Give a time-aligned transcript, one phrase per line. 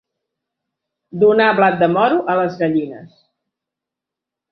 [1.23, 3.21] Donar blat de moro a les gallines.